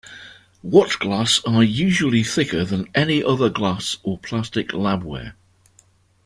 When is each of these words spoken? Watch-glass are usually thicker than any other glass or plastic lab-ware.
Watch-glass 0.63 1.41
are 1.45 1.63
usually 1.63 2.23
thicker 2.23 2.65
than 2.65 2.89
any 2.95 3.23
other 3.23 3.51
glass 3.51 3.97
or 4.01 4.17
plastic 4.17 4.73
lab-ware. 4.73 5.35